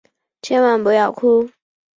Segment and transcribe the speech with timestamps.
[0.41, 1.47] 千万不要哭！